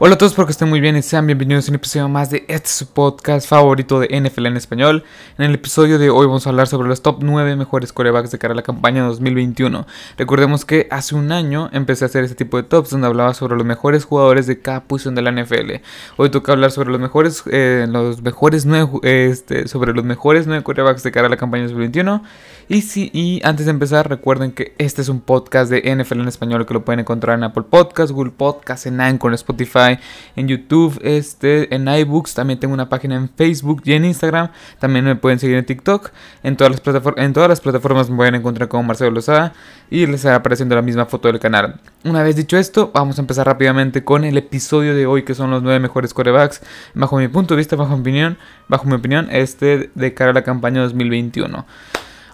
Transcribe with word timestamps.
Hola 0.00 0.14
a 0.14 0.18
todos, 0.18 0.30
espero 0.30 0.46
que 0.46 0.52
estén 0.52 0.68
muy 0.68 0.80
bien 0.80 0.96
y 0.96 1.02
sean 1.02 1.26
bienvenidos 1.26 1.66
a 1.66 1.72
un 1.72 1.74
episodio 1.74 2.08
más 2.08 2.30
de 2.30 2.44
este 2.46 2.86
podcast 2.86 3.48
favorito 3.48 3.98
de 3.98 4.06
NFL 4.20 4.46
en 4.46 4.56
español. 4.56 5.02
En 5.38 5.46
el 5.46 5.54
episodio 5.56 5.98
de 5.98 6.08
hoy 6.08 6.24
vamos 6.26 6.46
a 6.46 6.50
hablar 6.50 6.68
sobre 6.68 6.86
los 6.86 7.02
top 7.02 7.24
9 7.24 7.56
mejores 7.56 7.92
corebacks 7.92 8.30
de 8.30 8.38
cara 8.38 8.52
a 8.52 8.54
la 8.54 8.62
campaña 8.62 9.02
2021. 9.02 9.88
Recordemos 10.16 10.64
que 10.64 10.86
hace 10.92 11.16
un 11.16 11.32
año 11.32 11.68
empecé 11.72 12.04
a 12.04 12.06
hacer 12.06 12.22
este 12.22 12.36
tipo 12.36 12.58
de 12.58 12.62
tops 12.62 12.90
donde 12.90 13.08
hablaba 13.08 13.34
sobre 13.34 13.56
los 13.56 13.66
mejores 13.66 14.04
jugadores 14.04 14.46
de 14.46 14.60
cada 14.60 14.84
posición 14.84 15.16
de 15.16 15.22
la 15.22 15.32
NFL. 15.32 15.82
Hoy 16.16 16.30
toca 16.30 16.52
hablar 16.52 16.70
sobre 16.70 16.92
los 16.92 17.00
mejores, 17.00 17.42
eh, 17.50 17.86
los 17.88 18.22
mejores 18.22 18.66
9, 18.66 19.00
este, 19.02 19.66
sobre 19.66 19.94
los 19.94 20.04
mejores 20.04 20.46
9 20.46 20.62
corebacks 20.62 21.02
de 21.02 21.10
cara 21.10 21.26
a 21.26 21.30
la 21.30 21.36
campaña 21.38 21.64
2021. 21.64 22.22
Y, 22.68 22.82
sí, 22.82 23.10
y 23.12 23.40
antes 23.42 23.66
de 23.66 23.70
empezar, 23.70 24.08
recuerden 24.08 24.52
que 24.52 24.74
este 24.78 25.02
es 25.02 25.08
un 25.08 25.22
podcast 25.22 25.72
de 25.72 25.92
NFL 25.92 26.20
en 26.20 26.28
español 26.28 26.66
que 26.66 26.74
lo 26.74 26.84
pueden 26.84 27.00
encontrar 27.00 27.36
en 27.36 27.42
Apple 27.42 27.64
Podcasts, 27.68 28.12
Google 28.12 28.30
Podcasts, 28.36 28.86
en 28.86 29.00
Anchor, 29.00 29.30
en 29.30 29.34
Spotify 29.34 29.87
en 30.36 30.48
YouTube, 30.48 30.98
este, 31.02 31.74
en 31.74 31.88
iBooks, 31.88 32.34
también 32.34 32.58
tengo 32.58 32.74
una 32.74 32.88
página 32.88 33.16
en 33.16 33.28
Facebook 33.28 33.82
y 33.84 33.92
en 33.92 34.04
Instagram, 34.04 34.50
también 34.78 35.04
me 35.04 35.16
pueden 35.16 35.38
seguir 35.38 35.56
en 35.56 35.64
TikTok, 35.64 36.10
en 36.42 36.56
todas 36.56 36.70
las, 36.70 36.80
plataformas, 36.80 37.24
en 37.24 37.32
todas 37.32 37.48
las 37.64 38.10
me 38.10 38.16
pueden 38.16 38.34
encontrar 38.34 38.68
como 38.68 38.82
Marcelo 38.82 39.10
Lozada 39.10 39.52
y 39.90 40.06
les 40.06 40.16
estará 40.16 40.36
apareciendo 40.36 40.74
la 40.74 40.82
misma 40.82 41.06
foto 41.06 41.28
del 41.28 41.40
canal. 41.40 41.80
Una 42.04 42.22
vez 42.22 42.36
dicho 42.36 42.56
esto, 42.56 42.90
vamos 42.94 43.18
a 43.18 43.22
empezar 43.22 43.46
rápidamente 43.46 44.04
con 44.04 44.24
el 44.24 44.36
episodio 44.36 44.94
de 44.94 45.06
hoy 45.06 45.22
que 45.22 45.34
son 45.34 45.50
los 45.50 45.62
9 45.62 45.80
mejores 45.80 46.14
corebacks, 46.14 46.62
bajo 46.94 47.16
mi 47.16 47.28
punto 47.28 47.54
de 47.54 47.58
vista, 47.58 47.76
bajo 47.76 47.94
mi 47.94 48.00
opinión, 48.00 48.38
bajo 48.68 48.86
mi 48.86 48.94
opinión, 48.94 49.28
este 49.30 49.90
de 49.94 50.14
cara 50.14 50.30
a 50.30 50.34
la 50.34 50.42
campaña 50.42 50.82
2021. 50.82 51.66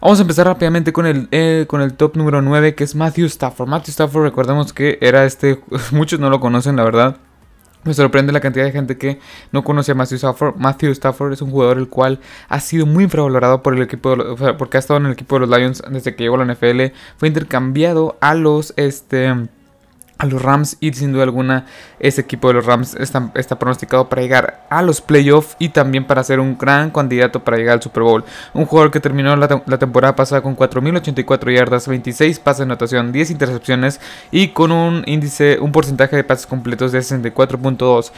Vamos 0.05 0.18
a 0.18 0.22
empezar 0.22 0.46
rápidamente 0.46 0.92
con 0.92 1.06
el, 1.06 1.28
eh, 1.30 1.64
con 1.66 1.80
el 1.80 1.94
top 1.94 2.16
número 2.16 2.42
9 2.42 2.74
que 2.74 2.84
es 2.84 2.94
Matthew 2.94 3.24
Stafford. 3.24 3.70
Matthew 3.70 3.92
Stafford, 3.92 4.24
recordemos 4.24 4.74
que 4.74 4.98
era 5.00 5.24
este, 5.24 5.62
muchos 5.92 6.20
no 6.20 6.28
lo 6.28 6.41
conocen 6.41 6.77
la 6.77 6.84
verdad, 6.84 7.16
me 7.84 7.94
sorprende 7.94 8.32
la 8.32 8.40
cantidad 8.40 8.64
de 8.64 8.72
gente 8.72 8.96
que 8.96 9.18
no 9.52 9.62
conoce 9.62 9.92
a 9.92 9.94
Matthew 9.94 10.16
Stafford. 10.16 10.56
Matthew 10.56 10.90
Stafford 10.92 11.32
es 11.32 11.42
un 11.42 11.50
jugador 11.50 11.78
el 11.78 11.88
cual 11.88 12.20
ha 12.48 12.60
sido 12.60 12.86
muy 12.86 13.04
infravalorado 13.04 13.62
por 13.62 13.74
el 13.74 13.82
equipo, 13.82 14.16
porque 14.58 14.76
ha 14.76 14.80
estado 14.80 14.98
en 14.98 15.06
el 15.06 15.12
equipo 15.12 15.38
de 15.38 15.46
los 15.46 15.58
Lions 15.58 15.82
desde 15.91 16.14
que 16.14 16.24
llegó 16.24 16.36
a 16.36 16.44
la 16.44 16.54
NFL. 16.54 16.94
Fue 17.16 17.28
intercambiado 17.28 18.16
a 18.20 18.34
los 18.34 18.74
este 18.76 19.32
a 20.18 20.26
los 20.26 20.40
Rams 20.40 20.76
y 20.80 20.92
sin 20.92 21.12
duda 21.12 21.24
alguna 21.24 21.66
ese 21.98 22.20
equipo 22.20 22.48
de 22.48 22.54
los 22.54 22.66
Rams 22.66 22.94
está, 22.94 23.32
está 23.34 23.58
pronosticado 23.58 24.08
para 24.08 24.22
llegar 24.22 24.64
a 24.70 24.82
los 24.82 25.00
playoffs 25.00 25.56
y 25.58 25.70
también 25.70 26.06
para 26.06 26.22
ser 26.22 26.40
un 26.40 26.56
gran 26.56 26.90
candidato 26.90 27.42
para 27.42 27.56
llegar 27.56 27.74
al 27.74 27.82
Super 27.82 28.02
Bowl. 28.02 28.24
Un 28.52 28.66
jugador 28.66 28.90
que 28.90 29.00
terminó 29.00 29.34
la, 29.36 29.62
la 29.66 29.78
temporada 29.78 30.14
pasada 30.14 30.42
con 30.42 30.56
4.084 30.56 31.54
yardas, 31.54 31.88
26 31.88 32.38
pases 32.38 32.58
de 32.58 32.64
anotación, 32.64 33.12
10 33.12 33.30
intercepciones 33.30 34.00
y 34.30 34.48
con 34.48 34.72
un 34.72 35.02
índice, 35.06 35.58
un 35.60 35.72
porcentaje 35.72 36.16
de 36.16 36.24
pases 36.24 36.46
completos 36.46 36.92
de 36.92 37.00
64.2%. 37.00 38.12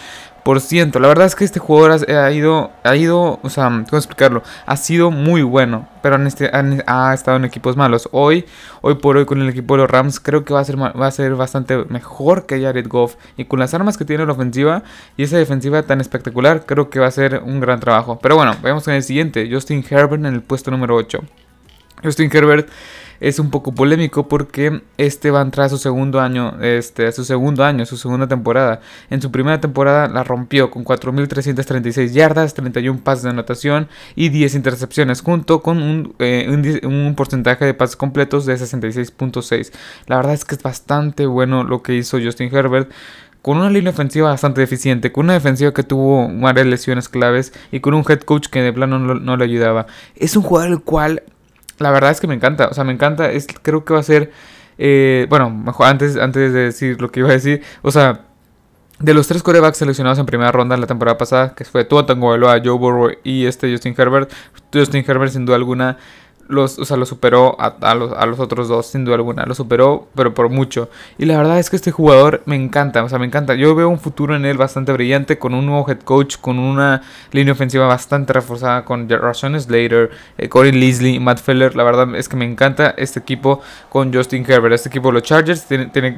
La 0.46 1.08
verdad 1.08 1.26
es 1.26 1.34
que 1.34 1.44
este 1.44 1.58
jugador 1.58 2.08
ha, 2.08 2.30
ido, 2.30 2.70
ha 2.84 2.94
ido, 2.94 3.40
o 3.42 3.50
sea, 3.50 3.64
¿cómo 3.68 3.98
explicarlo? 3.98 4.44
Ha 4.64 4.76
sido 4.76 5.10
muy 5.10 5.42
bueno, 5.42 5.88
pero 6.02 6.24
este, 6.24 6.48
ha, 6.52 7.12
estado 7.12 7.36
en 7.36 7.44
equipos 7.44 7.76
malos. 7.76 8.08
Hoy, 8.12 8.44
hoy 8.80 8.94
por 8.94 9.16
hoy 9.16 9.24
con 9.24 9.42
el 9.42 9.48
equipo 9.48 9.74
de 9.74 9.82
los 9.82 9.90
Rams 9.90 10.20
creo 10.20 10.44
que 10.44 10.54
va 10.54 10.60
a 10.60 10.64
ser, 10.64 10.80
va 10.80 11.04
a 11.04 11.10
ser 11.10 11.34
bastante 11.34 11.76
mejor 11.88 12.46
que 12.46 12.62
Jared 12.62 12.86
Goff. 12.86 13.16
Y 13.36 13.46
con 13.46 13.58
las 13.58 13.74
armas 13.74 13.98
que 13.98 14.04
tiene 14.04 14.24
la 14.24 14.34
ofensiva 14.34 14.84
y 15.16 15.24
esa 15.24 15.36
defensiva 15.36 15.82
tan 15.82 16.00
espectacular, 16.00 16.64
creo 16.64 16.90
que 16.90 17.00
va 17.00 17.08
a 17.08 17.10
ser 17.10 17.42
un 17.44 17.58
gran 17.58 17.80
trabajo. 17.80 18.20
Pero 18.22 18.36
bueno, 18.36 18.54
vamos 18.62 18.84
con 18.84 18.94
el 18.94 19.02
siguiente, 19.02 19.48
Justin 19.50 19.84
Herbert 19.90 20.24
en 20.24 20.26
el 20.26 20.42
puesto 20.42 20.70
número 20.70 20.94
8. 20.94 21.24
Justin 22.04 22.30
Herbert 22.32 22.68
es 23.20 23.38
un 23.38 23.50
poco 23.50 23.72
polémico 23.72 24.28
porque 24.28 24.82
este 24.98 25.30
va 25.30 25.40
a 25.40 25.42
entrar 25.42 25.66
a 25.66 25.68
su 25.68 25.78
segundo 25.78 26.20
año, 26.20 26.56
este, 26.62 27.06
a 27.06 27.12
su 27.12 27.24
segundo 27.24 27.64
año, 27.64 27.86
su 27.86 27.96
segunda 27.96 28.26
temporada. 28.26 28.80
En 29.10 29.22
su 29.22 29.30
primera 29.30 29.60
temporada 29.60 30.08
la 30.08 30.24
rompió 30.24 30.70
con 30.70 30.84
4.336 30.84 32.12
yardas, 32.12 32.54
31 32.54 33.00
pases 33.02 33.24
de 33.24 33.30
anotación 33.30 33.88
y 34.14 34.28
10 34.28 34.54
intercepciones, 34.54 35.20
junto 35.20 35.62
con 35.62 35.82
un, 35.82 36.14
eh, 36.18 36.80
un, 36.84 37.14
porcentaje 37.16 37.64
de 37.64 37.74
pases 37.74 37.96
completos 37.96 38.46
de 38.46 38.54
66.6. 38.54 39.72
La 40.06 40.16
verdad 40.16 40.34
es 40.34 40.44
que 40.44 40.54
es 40.54 40.62
bastante 40.62 41.26
bueno 41.26 41.64
lo 41.64 41.82
que 41.82 41.94
hizo 41.94 42.18
Justin 42.20 42.54
Herbert 42.54 42.90
con 43.46 43.58
una 43.58 43.70
línea 43.70 43.92
ofensiva 43.92 44.30
bastante 44.30 44.60
deficiente, 44.60 45.12
con 45.12 45.26
una 45.26 45.34
defensiva 45.34 45.72
que 45.72 45.84
tuvo 45.84 46.28
varias 46.40 46.66
lesiones 46.66 47.08
claves 47.08 47.52
y 47.70 47.78
con 47.78 47.94
un 47.94 48.04
head 48.08 48.22
coach 48.22 48.48
que 48.48 48.60
de 48.60 48.72
plano 48.72 48.98
no, 48.98 49.14
no 49.14 49.36
le 49.36 49.44
ayudaba. 49.44 49.86
Es 50.16 50.36
un 50.36 50.42
jugador 50.42 50.72
el 50.72 50.80
cual 50.80 51.22
la 51.78 51.90
verdad 51.90 52.10
es 52.10 52.20
que 52.20 52.26
me 52.26 52.34
encanta, 52.34 52.68
o 52.68 52.74
sea, 52.74 52.84
me 52.84 52.92
encanta, 52.92 53.30
es, 53.30 53.46
creo 53.62 53.84
que 53.84 53.94
va 53.94 54.00
a 54.00 54.02
ser, 54.02 54.32
eh, 54.78 55.26
bueno, 55.28 55.64
antes, 55.80 56.16
antes 56.16 56.52
de 56.52 56.60
decir 56.60 57.00
lo 57.00 57.10
que 57.10 57.20
iba 57.20 57.28
a 57.28 57.32
decir, 57.32 57.62
o 57.82 57.90
sea, 57.90 58.22
de 58.98 59.12
los 59.12 59.28
tres 59.28 59.42
corebacks 59.42 59.76
seleccionados 59.76 60.18
en 60.18 60.26
primera 60.26 60.52
ronda 60.52 60.74
en 60.74 60.80
la 60.80 60.86
temporada 60.86 61.18
pasada, 61.18 61.54
que 61.54 61.64
fue 61.64 61.84
Tua 61.84 62.06
Tagovailoa, 62.06 62.60
Joe 62.64 62.78
Burrow 62.78 63.10
y 63.24 63.46
este 63.46 63.70
Justin 63.70 63.94
Herbert, 63.96 64.32
Justin 64.72 65.04
Herbert 65.06 65.32
sin 65.32 65.44
duda 65.44 65.56
alguna 65.56 65.98
los, 66.48 66.78
o 66.78 66.84
sea, 66.84 66.96
lo 66.96 67.06
superó 67.06 67.56
a, 67.58 67.94
los, 67.94 68.12
a, 68.12 68.26
los, 68.26 68.38
otros 68.38 68.68
dos, 68.68 68.86
sin 68.86 69.04
duda 69.04 69.16
alguna. 69.16 69.44
Lo 69.46 69.54
superó, 69.54 70.06
pero 70.14 70.34
por 70.34 70.48
mucho. 70.48 70.88
Y 71.18 71.24
la 71.24 71.36
verdad 71.36 71.58
es 71.58 71.70
que 71.70 71.76
este 71.76 71.90
jugador 71.90 72.42
me 72.46 72.56
encanta, 72.56 73.02
o 73.02 73.08
sea, 73.08 73.18
me 73.18 73.26
encanta. 73.26 73.54
Yo 73.54 73.74
veo 73.74 73.88
un 73.88 73.98
futuro 73.98 74.36
en 74.36 74.44
él 74.44 74.56
bastante 74.56 74.92
brillante, 74.92 75.38
con 75.38 75.54
un 75.54 75.66
nuevo 75.66 75.88
head 75.88 76.00
coach, 76.00 76.36
con 76.40 76.58
una 76.58 77.02
línea 77.32 77.52
ofensiva 77.52 77.86
bastante 77.86 78.32
reforzada, 78.32 78.84
con 78.84 79.08
Rashawn 79.08 79.60
Slater, 79.60 80.10
eh, 80.38 80.48
Corey 80.48 80.72
Leslie, 80.72 81.20
Matt 81.20 81.38
Feller. 81.40 81.74
La 81.76 81.84
verdad 81.84 82.14
es 82.14 82.28
que 82.28 82.36
me 82.36 82.44
encanta 82.44 82.94
este 82.96 83.20
equipo 83.20 83.60
con 83.88 84.12
Justin 84.12 84.44
Herbert. 84.48 84.74
Este 84.74 84.88
equipo 84.88 85.10
los 85.12 85.22
Chargers 85.22 85.64
tiene, 85.64 85.86
tiene, 85.86 86.16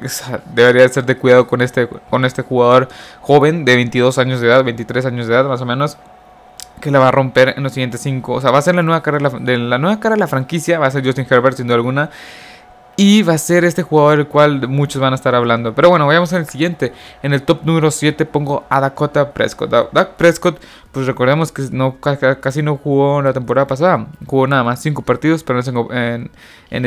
debería 0.53 0.87
ser 0.89 1.05
de 1.05 1.17
cuidado 1.17 1.47
con 1.47 1.61
este, 1.61 1.87
con 1.87 2.25
este 2.25 2.43
jugador 2.43 2.87
joven 3.21 3.65
de 3.65 3.75
22 3.75 4.17
años 4.17 4.41
de 4.41 4.47
edad, 4.47 4.63
23 4.63 5.05
años 5.05 5.27
de 5.27 5.33
edad 5.33 5.45
más 5.45 5.61
o 5.61 5.65
menos 5.65 5.97
que 6.79 6.91
la 6.91 6.99
va 6.99 7.09
a 7.09 7.11
romper 7.11 7.53
en 7.57 7.63
los 7.63 7.73
siguientes 7.73 8.01
cinco. 8.01 8.33
O 8.33 8.41
sea, 8.41 8.51
va 8.51 8.59
a 8.59 8.61
ser 8.61 8.75
la 8.75 8.83
nueva 8.83 9.01
cara 9.01 9.17
de 9.39 9.57
la, 9.57 9.77
nueva 9.77 9.99
cara 9.99 10.15
de 10.15 10.19
la 10.19 10.27
franquicia, 10.27 10.79
va 10.79 10.87
a 10.87 10.91
ser 10.91 11.05
Justin 11.05 11.27
Herbert 11.29 11.57
sin 11.57 11.67
duda 11.67 11.75
alguna. 11.75 12.09
Y 13.01 13.21
va 13.21 13.35
a 13.35 13.37
ser 13.37 13.63
este 13.63 13.81
jugador 13.81 14.17
del 14.17 14.27
cual 14.27 14.67
muchos 14.67 15.01
van 15.01 15.13
a 15.13 15.15
estar 15.15 15.33
hablando. 15.33 15.73
Pero 15.73 15.87
bueno, 15.87 16.05
vayamos 16.05 16.33
al 16.33 16.49
siguiente. 16.49 16.91
En 17.23 17.31
el 17.31 17.43
top 17.43 17.63
número 17.63 17.91
7 17.91 18.25
pongo 18.25 18.65
a 18.67 18.81
Dakota 18.81 19.31
Prescott. 19.31 19.69
Dak 19.69 20.15
Prescott 20.17 20.59
pues 20.91 21.05
recordemos 21.05 21.51
que 21.51 21.61
no, 21.71 21.97
casi 21.99 22.63
no 22.63 22.77
jugó 22.77 23.21
la 23.21 23.31
temporada 23.31 23.67
pasada. 23.67 24.07
Jugó 24.25 24.47
nada 24.47 24.63
más 24.63 24.81
5 24.81 25.03
partidos, 25.03 25.43
pero 25.43 25.61
en, 25.91 26.31
en, 26.71 26.85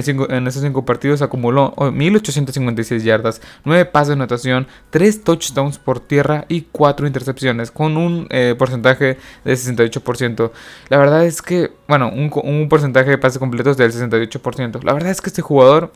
esos 0.48 0.62
5 0.62 0.84
partidos 0.84 1.22
acumuló 1.22 1.72
1856 1.92 3.04
yardas, 3.04 3.40
9 3.64 3.84
pases 3.86 4.08
de 4.08 4.14
anotación, 4.14 4.66
3 4.90 5.22
touchdowns 5.22 5.78
por 5.78 6.00
tierra 6.00 6.46
y 6.48 6.62
4 6.72 7.06
intercepciones, 7.06 7.70
con 7.70 7.96
un 7.96 8.26
eh, 8.30 8.56
porcentaje 8.58 9.18
de 9.44 9.52
68%. 9.52 10.50
La 10.88 10.98
verdad 10.98 11.24
es 11.24 11.40
que, 11.40 11.70
bueno, 11.86 12.10
un, 12.12 12.30
un 12.42 12.68
porcentaje 12.68 13.10
de 13.10 13.18
pases 13.18 13.38
completos 13.38 13.76
del 13.76 13.92
68%. 13.92 14.82
La 14.82 14.94
verdad 14.94 15.10
es 15.10 15.20
que 15.20 15.30
este 15.30 15.42
jugador 15.42 15.92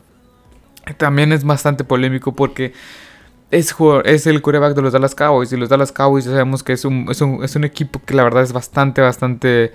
también 0.93 1.31
es 1.33 1.43
bastante 1.43 1.83
polémico 1.83 2.33
porque 2.33 2.73
es, 3.51 3.75
es 4.05 4.27
el 4.27 4.41
quarterback 4.41 4.75
de 4.75 4.81
los 4.81 4.93
Dallas 4.93 5.15
Cowboys. 5.15 5.51
Y 5.51 5.57
los 5.57 5.69
Dallas 5.69 5.91
Cowboys 5.91 6.25
ya 6.25 6.31
sabemos 6.31 6.63
que 6.63 6.73
es 6.73 6.85
un, 6.85 7.07
es 7.09 7.21
un, 7.21 7.43
es 7.43 7.55
un 7.55 7.63
equipo 7.63 8.01
que 8.05 8.13
la 8.13 8.23
verdad 8.23 8.43
es 8.43 8.53
bastante, 8.53 9.01
bastante 9.01 9.71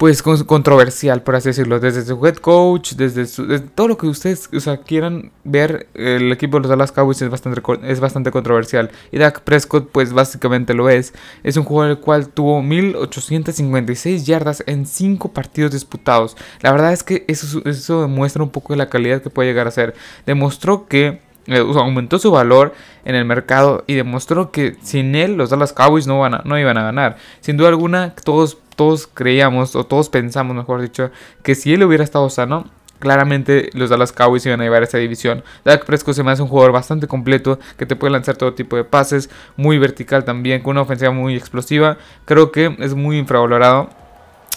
pues 0.00 0.22
controversial, 0.22 1.22
por 1.22 1.36
así 1.36 1.50
decirlo, 1.50 1.78
desde 1.78 2.06
su 2.06 2.26
head 2.26 2.36
coach, 2.36 2.94
desde, 2.94 3.26
todo 3.60 3.86
lo 3.86 3.98
que 3.98 4.06
ustedes 4.06 4.48
quieran 4.86 5.30
ver, 5.44 5.88
el 5.92 6.32
equipo 6.32 6.56
de 6.56 6.62
los 6.62 6.70
Dallas 6.70 6.90
Cowboys 6.90 7.20
es 7.20 7.28
bastante, 7.28 7.60
es 7.82 8.00
bastante 8.00 8.30
controversial. 8.30 8.90
Y 9.12 9.18
Dak 9.18 9.42
Prescott, 9.42 9.90
pues 9.92 10.14
básicamente 10.14 10.72
lo 10.72 10.88
es. 10.88 11.12
Es 11.42 11.58
un 11.58 11.64
jugador 11.64 11.98
el 11.98 11.98
cual 11.98 12.30
tuvo 12.30 12.62
1856 12.62 14.24
yardas 14.24 14.64
en 14.66 14.86
5 14.86 15.34
partidos 15.34 15.72
disputados. 15.72 16.34
La 16.62 16.72
verdad 16.72 16.94
es 16.94 17.02
que 17.02 17.26
eso, 17.28 17.60
eso 17.66 18.00
demuestra 18.00 18.42
un 18.42 18.48
poco 18.48 18.72
de 18.72 18.78
la 18.78 18.88
calidad 18.88 19.20
que 19.20 19.28
puede 19.28 19.50
llegar 19.50 19.68
a 19.68 19.70
ser. 19.70 19.94
Demostró 20.24 20.88
que 20.88 21.20
eh, 21.46 21.58
aumentó 21.58 22.18
su 22.18 22.30
valor 22.30 22.74
en 23.04 23.16
el 23.16 23.24
mercado 23.24 23.82
y 23.86 23.94
demostró 23.94 24.50
que 24.50 24.76
sin 24.82 25.14
él 25.14 25.34
los 25.34 25.50
Dallas 25.50 25.72
Cowboys 25.72 26.06
no, 26.06 26.20
van 26.20 26.40
no 26.44 26.58
iban 26.58 26.78
a 26.78 26.84
ganar. 26.84 27.16
Sin 27.40 27.56
duda 27.56 27.68
alguna, 27.68 28.14
todos, 28.14 28.58
todos 28.80 29.06
creíamos, 29.06 29.76
o 29.76 29.84
todos 29.84 30.08
pensamos, 30.08 30.56
mejor 30.56 30.80
dicho, 30.80 31.10
que 31.42 31.54
si 31.54 31.74
él 31.74 31.84
hubiera 31.84 32.02
estado 32.02 32.30
sano, 32.30 32.64
claramente 32.98 33.68
los 33.74 33.90
Dallas 33.90 34.10
Cowboys 34.10 34.46
iban 34.46 34.58
a 34.58 34.64
llevar 34.64 34.82
esa 34.82 34.96
división. 34.96 35.44
Dak 35.66 35.84
Prescott 35.84 36.14
se 36.14 36.22
me 36.22 36.30
hace 36.30 36.40
un 36.40 36.48
jugador 36.48 36.72
bastante 36.72 37.06
completo 37.06 37.58
que 37.76 37.84
te 37.84 37.94
puede 37.94 38.12
lanzar 38.12 38.38
todo 38.38 38.54
tipo 38.54 38.76
de 38.76 38.84
pases, 38.84 39.28
muy 39.58 39.76
vertical 39.76 40.24
también, 40.24 40.62
con 40.62 40.70
una 40.70 40.80
ofensiva 40.80 41.10
muy 41.10 41.36
explosiva. 41.36 41.98
Creo 42.24 42.52
que 42.52 42.74
es 42.78 42.94
muy 42.94 43.18
infravalorado 43.18 43.90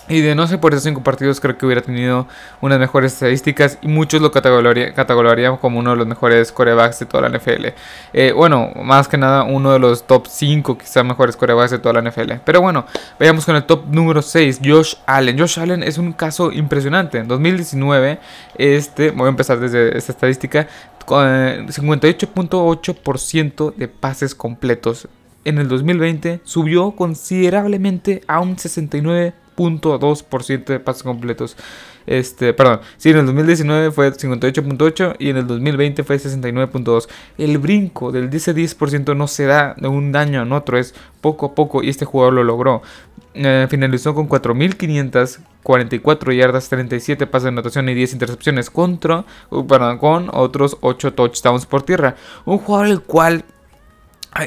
y 0.09 0.19
de 0.19 0.35
no 0.35 0.45
ser 0.47 0.59
por 0.59 0.73
esos 0.73 0.83
cinco 0.83 1.01
partidos, 1.01 1.39
creo 1.39 1.57
que 1.57 1.65
hubiera 1.65 1.81
tenido 1.81 2.27
unas 2.59 2.77
mejores 2.77 3.13
estadísticas 3.13 3.77
y 3.81 3.87
muchos 3.87 4.21
lo 4.21 4.31
categorizarían 4.31 5.55
como 5.57 5.79
uno 5.79 5.91
de 5.91 5.95
los 5.95 6.07
mejores 6.07 6.51
corebacks 6.51 6.99
de 6.99 7.05
toda 7.05 7.29
la 7.29 7.37
NFL. 7.37 7.67
Eh, 8.11 8.33
bueno, 8.35 8.73
más 8.83 9.07
que 9.07 9.17
nada 9.17 9.43
uno 9.43 9.71
de 9.71 9.79
los 9.79 10.05
top 10.05 10.27
5 10.27 10.77
quizás 10.77 11.05
mejores 11.05 11.37
corebacks 11.37 11.71
de 11.71 11.79
toda 11.79 12.01
la 12.01 12.09
NFL. 12.09 12.33
Pero 12.43 12.59
bueno, 12.59 12.85
veamos 13.17 13.45
con 13.45 13.55
el 13.55 13.63
top 13.63 13.85
número 13.87 14.21
6, 14.21 14.59
Josh 14.63 14.95
Allen. 15.05 15.39
Josh 15.39 15.57
Allen 15.59 15.83
es 15.83 15.97
un 15.97 16.11
caso 16.11 16.51
impresionante. 16.51 17.19
En 17.19 17.29
2019, 17.29 18.19
este, 18.57 19.11
voy 19.11 19.27
a 19.27 19.29
empezar 19.29 19.61
desde 19.61 19.97
esta 19.97 20.11
estadística, 20.11 20.67
58.8% 21.07 23.71
eh, 23.71 23.73
de 23.77 23.87
pases 23.87 24.35
completos. 24.35 25.07
En 25.45 25.57
el 25.57 25.67
2020 25.67 26.39
subió 26.43 26.91
considerablemente 26.91 28.21
a 28.27 28.39
un 28.39 28.57
69.2% 29.55 30.65
de 30.65 30.79
pases 30.79 31.03
completos. 31.03 31.55
Este, 32.05 32.53
perdón, 32.53 32.81
sí, 32.97 33.11
en 33.11 33.17
el 33.17 33.25
2019 33.25 33.91
fue 33.91 34.11
58.8 34.11 35.15
y 35.19 35.29
en 35.29 35.37
el 35.37 35.47
2020 35.47 36.03
fue 36.03 36.17
69.2. 36.17 37.07
El 37.37 37.57
brinco 37.59 38.11
del 38.11 38.29
10-10% 38.29 39.15
no 39.15 39.27
se 39.27 39.45
da 39.45 39.73
de 39.77 39.87
un 39.87 40.13
año 40.15 40.41
a 40.41 40.55
otro, 40.55 40.77
es 40.77 40.93
poco 41.21 41.45
a 41.47 41.55
poco 41.55 41.81
y 41.83 41.89
este 41.89 42.05
jugador 42.05 42.33
lo 42.33 42.43
logró. 42.43 42.83
Eh, 43.35 43.65
finalizó 43.69 44.13
con 44.13 44.29
4.544 44.29 46.35
yardas, 46.35 46.69
37 46.69 47.25
pases 47.25 47.45
de 47.45 47.49
anotación 47.49 47.89
y 47.89 47.95
10 47.95 48.13
intercepciones 48.13 48.69
contra, 48.69 49.25
uh, 49.49 49.65
perdón, 49.65 49.97
con 49.97 50.29
otros 50.31 50.77
8 50.81 51.13
touchdowns 51.13 51.65
por 51.65 51.81
tierra. 51.81 52.15
Un 52.45 52.59
jugador 52.59 52.85
el 52.87 53.01
cual 53.01 53.43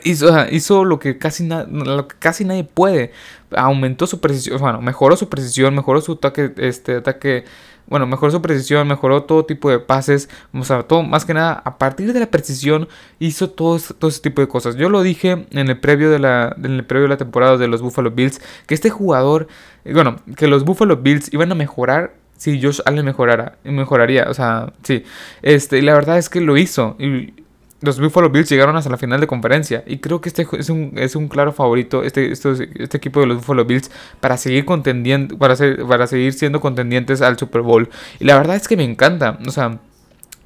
Hizo, 0.05 0.29
hizo, 0.51 0.85
lo, 0.85 0.99
que 0.99 1.17
casi 1.19 1.49
lo 1.49 2.09
que 2.09 2.17
casi 2.19 2.45
nadie 2.45 2.65
puede. 2.65 3.13
Aumentó 3.55 4.07
su 4.07 4.21
precisión, 4.21 4.59
bueno, 4.59 4.81
mejoró 4.83 5.17
su 5.17 5.29
precisión, 5.29 5.75
mejoró 5.75 6.01
su 6.01 6.13
ataque, 6.13 6.53
este, 6.57 6.97
ataque, 6.97 7.45
bueno, 7.87 8.07
mejoró 8.07 8.33
su 8.33 8.43
precisión, 8.43 8.89
mejoró 8.89 9.23
todo 9.23 9.45
tipo 9.45 9.71
de 9.71 9.79
pases, 9.79 10.29
o 10.53 10.65
sea, 10.65 10.83
todo, 10.83 11.05
más 11.05 11.25
que 11.25 11.35
nada, 11.35 11.63
a 11.65 11.79
partir 11.79 12.13
de 12.13 12.19
la 12.19 12.27
precisión 12.27 12.89
hizo 13.21 13.51
todo, 13.51 13.79
todo 13.79 14.11
ese 14.11 14.21
tipo 14.21 14.41
de 14.41 14.49
cosas. 14.49 14.75
Yo 14.75 14.89
lo 14.89 15.03
dije 15.03 15.47
en 15.51 15.69
el 15.69 15.79
previo 15.79 16.11
de 16.11 16.19
la, 16.19 16.57
en 16.59 16.73
el 16.73 16.85
previo 16.85 17.05
de 17.05 17.11
la 17.11 17.17
temporada 17.17 17.57
de 17.57 17.69
los 17.69 17.81
Buffalo 17.81 18.11
Bills, 18.11 18.41
que 18.67 18.75
este 18.75 18.91
jugador, 18.91 19.47
bueno, 19.85 20.17
que 20.37 20.49
los 20.49 20.65
Buffalo 20.65 20.97
Bills 20.97 21.33
iban 21.33 21.53
a 21.53 21.55
mejorar 21.55 22.15
si 22.37 22.61
Josh 22.61 22.81
Allen 22.85 23.05
mejorara, 23.05 23.57
mejoraría, 23.65 24.27
o 24.29 24.35
sea, 24.35 24.73
sí, 24.83 25.05
este, 25.43 25.79
y 25.79 25.83
la 25.83 25.95
verdad 25.95 26.19
es 26.19 26.29
que 26.29 26.41
lo 26.41 26.57
hizo, 26.57 26.97
y 26.99 27.33
los 27.81 28.01
Buffalo 28.01 28.31
Bills 28.31 28.49
llegaron 28.49 28.77
hasta 28.77 28.91
la 28.91 28.97
final 28.97 29.21
de 29.21 29.27
conferencia. 29.27 29.85
Y 29.87 29.99
creo 29.99 30.21
que 30.21 30.29
este 30.29 30.47
es 30.59 30.71
un, 30.71 30.93
es 30.97 31.15
un 31.17 31.29
claro 31.29 31.53
favorito, 31.53 32.03
este, 32.03 32.33
este 32.33 32.97
equipo 32.97 33.21
de 33.21 33.27
los 33.27 33.39
Buffalo 33.39 33.65
Bills, 33.65 33.91
para 34.21 34.37
seguir 34.37 34.65
contendiendo, 34.65 35.37
para, 35.39 35.57
para 35.89 36.07
seguir 36.07 36.33
siendo 36.33 36.61
contendientes 36.61 37.23
al 37.23 37.39
Super 37.39 37.63
Bowl. 37.63 37.89
Y 38.19 38.25
la 38.25 38.37
verdad 38.37 38.57
es 38.57 38.67
que 38.67 38.77
me 38.77 38.85
encanta. 38.85 39.39
O 39.47 39.51
sea, 39.51 39.79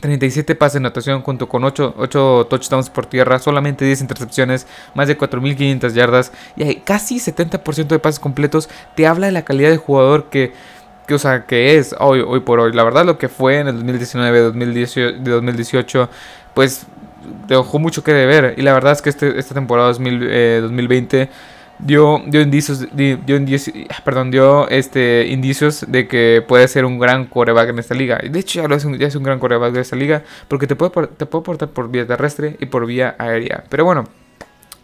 37 0.00 0.54
pases 0.54 0.74
de 0.74 0.78
anotación 0.78 1.22
junto 1.22 1.48
con 1.48 1.62
8, 1.62 1.94
8, 1.98 2.46
touchdowns 2.48 2.90
por 2.90 3.06
tierra, 3.06 3.38
solamente 3.38 3.84
10 3.84 4.00
intercepciones, 4.00 4.66
más 4.94 5.08
de 5.08 5.16
4.500 5.16 5.92
yardas 5.92 6.32
y 6.56 6.62
hay 6.62 6.76
casi 6.76 7.16
70% 7.16 7.86
de 7.86 7.98
pases 7.98 8.18
completos. 8.18 8.68
Te 8.96 9.06
habla 9.06 9.26
de 9.26 9.32
la 9.32 9.44
calidad 9.44 9.70
de 9.70 9.76
jugador 9.76 10.30
que, 10.30 10.52
que, 11.06 11.14
o 11.14 11.18
sea, 11.18 11.44
que 11.44 11.76
es 11.76 11.94
hoy, 11.98 12.24
hoy 12.26 12.40
por 12.40 12.60
hoy. 12.60 12.72
La 12.72 12.82
verdad 12.82 13.04
lo 13.04 13.18
que 13.18 13.28
fue 13.28 13.58
en 13.58 13.68
el 13.68 13.76
2019, 13.76 14.40
2018, 14.40 15.18
2018 15.22 16.08
pues 16.54 16.86
dejó 17.46 17.78
mucho 17.78 18.02
que 18.02 18.12
deber. 18.12 18.54
Y 18.56 18.62
la 18.62 18.72
verdad 18.72 18.92
es 18.92 19.02
que 19.02 19.10
este, 19.10 19.38
esta 19.38 19.54
temporada 19.54 19.88
2020 19.88 21.22
eh, 21.22 21.28
dio, 21.78 22.22
dio 22.26 22.40
indicios, 22.40 22.86
dio, 22.94 23.36
indicios, 23.36 23.76
ah, 23.90 24.00
perdón, 24.04 24.30
dio 24.30 24.68
este, 24.68 25.26
indicios 25.28 25.84
de 25.88 26.08
que 26.08 26.44
puede 26.46 26.68
ser 26.68 26.84
un 26.84 26.98
gran 26.98 27.26
coreback 27.26 27.70
en 27.70 27.78
esta 27.78 27.94
liga. 27.94 28.18
De 28.18 28.38
hecho, 28.38 28.62
ya, 28.62 28.68
lo 28.68 28.74
es 28.74 28.84
un, 28.84 28.98
ya 28.98 29.06
es 29.06 29.14
un 29.14 29.22
gran 29.22 29.38
coreback 29.38 29.72
de 29.72 29.80
esta 29.80 29.96
liga 29.96 30.22
porque 30.48 30.66
te 30.66 30.76
puede, 30.76 31.08
te 31.08 31.26
puede 31.26 31.44
portar 31.44 31.68
por 31.70 31.90
vía 31.90 32.06
terrestre 32.06 32.56
y 32.60 32.66
por 32.66 32.86
vía 32.86 33.16
aérea. 33.18 33.64
Pero 33.68 33.84
bueno. 33.84 34.19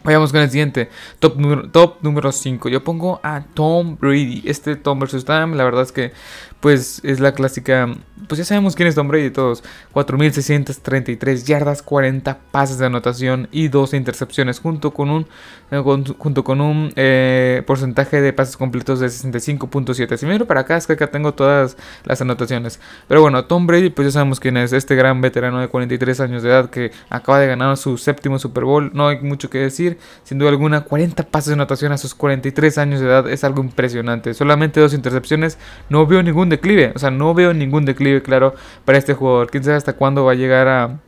Vayamos 0.03 0.31
con 0.31 0.41
el 0.41 0.49
siguiente, 0.49 0.89
top 1.19 1.37
número, 1.37 1.69
top 1.69 1.97
número 2.01 2.31
5. 2.31 2.69
Yo 2.69 2.83
pongo 2.83 3.19
a 3.23 3.43
Tom 3.53 3.97
Brady. 3.99 4.43
Este 4.45 4.75
Tom 4.75 4.99
vs. 4.99 5.25
Time, 5.25 5.55
la 5.55 5.63
verdad 5.63 5.83
es 5.83 5.91
que 5.91 6.13
pues 6.59 7.01
es 7.03 7.19
la 7.19 7.33
clásica, 7.33 7.87
pues 8.27 8.39
ya 8.39 8.45
sabemos 8.45 8.75
quién 8.75 8.87
es 8.87 8.95
Tom 8.95 9.07
Brady 9.07 9.29
todos. 9.29 9.63
4.633 9.93 11.45
yardas, 11.45 11.83
40 11.83 12.39
pases 12.51 12.79
de 12.79 12.87
anotación 12.87 13.47
y 13.51 13.67
12 13.67 13.95
intercepciones, 13.95 14.59
junto 14.59 14.91
con 14.91 15.09
un, 15.09 15.27
eh, 15.69 15.81
junto 16.17 16.43
con 16.43 16.59
un 16.59 16.91
eh, 16.95 17.61
porcentaje 17.67 18.21
de 18.21 18.33
pases 18.33 18.57
completos 18.57 18.99
de 18.99 19.07
65.7. 19.07 20.17
Si 20.17 20.25
miro 20.25 20.47
para 20.47 20.61
acá, 20.61 20.77
es 20.77 20.87
que 20.87 20.93
acá 20.93 21.07
tengo 21.11 21.33
todas 21.33 21.77
las 22.05 22.21
anotaciones. 22.21 22.79
Pero 23.07 23.21
bueno, 23.21 23.45
Tom 23.45 23.67
Brady, 23.67 23.91
pues 23.91 24.07
ya 24.07 24.11
sabemos 24.13 24.39
quién 24.39 24.57
es, 24.57 24.73
este 24.73 24.95
gran 24.95 25.21
veterano 25.21 25.59
de 25.59 25.67
43 25.67 26.19
años 26.21 26.41
de 26.41 26.49
edad 26.49 26.69
que 26.71 26.91
acaba 27.09 27.39
de 27.39 27.47
ganar 27.47 27.77
su 27.77 27.97
séptimo 27.97 28.39
Super 28.39 28.63
Bowl. 28.63 28.89
No 28.93 29.09
hay 29.09 29.21
mucho 29.21 29.49
que 29.51 29.59
decir, 29.59 29.86
sin 30.23 30.39
duda 30.39 30.49
alguna, 30.49 30.81
40 30.81 31.23
pases 31.23 31.47
de 31.47 31.53
anotación 31.53 31.91
a 31.91 31.97
sus 31.97 32.13
43 32.15 32.77
años 32.77 32.99
de 32.99 33.07
edad 33.07 33.29
es 33.29 33.43
algo 33.43 33.61
impresionante. 33.63 34.33
Solamente 34.33 34.79
dos 34.79 34.93
intercepciones, 34.93 35.57
no 35.89 36.05
veo 36.05 36.21
ningún 36.23 36.49
declive. 36.49 36.91
O 36.95 36.99
sea, 36.99 37.11
no 37.11 37.33
veo 37.33 37.53
ningún 37.53 37.85
declive 37.85 38.21
claro 38.21 38.55
para 38.85 38.97
este 38.97 39.13
jugador. 39.13 39.49
Quién 39.49 39.63
sabe 39.63 39.77
hasta 39.77 39.93
cuándo 39.93 40.25
va 40.25 40.33
a 40.33 40.35
llegar 40.35 40.67
a. 40.67 40.99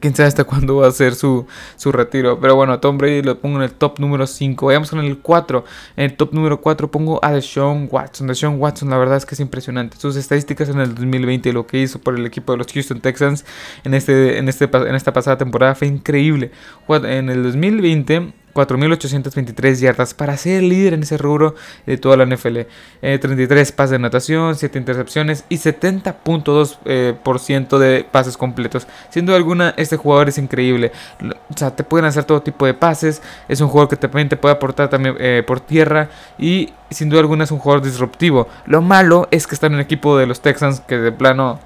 Quién 0.00 0.14
sabe 0.14 0.28
hasta 0.28 0.44
cuándo 0.44 0.76
va 0.76 0.88
a 0.88 0.90
ser 0.90 1.14
su, 1.14 1.46
su 1.76 1.92
retiro. 1.92 2.38
Pero 2.40 2.56
bueno, 2.56 2.78
Tom 2.80 2.98
Brady 2.98 3.22
lo 3.22 3.38
pongo 3.38 3.56
en 3.56 3.64
el 3.64 3.72
top 3.72 3.98
número 3.98 4.26
5. 4.26 4.66
Vayamos 4.66 4.90
con 4.90 5.00
el 5.00 5.18
4. 5.18 5.64
En 5.96 6.04
el 6.04 6.16
top 6.16 6.32
número 6.32 6.60
4 6.60 6.90
pongo 6.90 7.18
a 7.24 7.32
Deshaun 7.32 7.88
Watson. 7.90 8.26
Deshaun 8.26 8.60
Watson, 8.60 8.90
la 8.90 8.98
verdad 8.98 9.16
es 9.16 9.26
que 9.26 9.34
es 9.34 9.40
impresionante. 9.40 9.96
Sus 9.98 10.16
estadísticas 10.16 10.68
en 10.68 10.80
el 10.80 10.94
2020, 10.94 11.52
lo 11.52 11.66
que 11.66 11.80
hizo 11.80 11.98
por 11.98 12.16
el 12.16 12.26
equipo 12.26 12.52
de 12.52 12.58
los 12.58 12.72
Houston 12.72 13.00
Texans 13.00 13.44
en, 13.84 13.94
este, 13.94 14.38
en, 14.38 14.48
este, 14.48 14.64
en 14.64 14.94
esta 14.94 15.12
pasada 15.12 15.38
temporada 15.38 15.74
fue 15.74 15.88
increíble. 15.88 16.50
En 16.88 17.28
el 17.28 17.42
2020 17.42 18.32
4.823 18.58 19.78
yardas 19.78 20.14
para 20.14 20.36
ser 20.36 20.64
líder 20.64 20.94
en 20.94 21.04
ese 21.04 21.16
rubro 21.16 21.54
de 21.86 21.96
toda 21.96 22.16
la 22.16 22.26
NFL. 22.26 22.62
33 23.00 23.68
eh, 23.70 23.72
pases 23.72 23.90
de 23.92 24.00
natación, 24.00 24.56
7 24.56 24.76
intercepciones 24.78 25.44
y 25.48 25.58
70.2% 25.58 26.76
eh, 26.84 27.78
de 27.78 28.04
pases 28.04 28.36
completos. 28.36 28.88
Siendo 29.10 29.32
alguna, 29.36 29.74
este 29.76 29.96
jugador 29.96 30.28
es 30.28 30.38
increíble. 30.38 30.90
O 31.22 31.56
sea, 31.56 31.70
te 31.76 31.84
pueden 31.84 32.06
hacer 32.06 32.24
todo 32.24 32.42
tipo 32.42 32.66
de 32.66 32.74
pases. 32.74 33.22
Es 33.48 33.60
un 33.60 33.68
jugador 33.68 33.90
que 33.90 33.96
también 33.96 34.28
te 34.28 34.36
puede 34.36 34.56
aportar 34.56 34.90
también 34.90 35.14
eh, 35.20 35.44
por 35.46 35.60
tierra. 35.60 36.10
Y 36.36 36.72
sin 36.90 37.08
duda 37.10 37.20
alguna 37.20 37.44
es 37.44 37.52
un 37.52 37.58
jugador 37.60 37.84
disruptivo. 37.84 38.48
Lo 38.66 38.82
malo 38.82 39.28
es 39.30 39.46
que 39.46 39.54
está 39.54 39.68
en 39.68 39.74
un 39.74 39.80
equipo 39.80 40.18
de 40.18 40.26
los 40.26 40.40
Texans 40.40 40.80
que 40.80 40.98
de 40.98 41.12
plano 41.12 41.60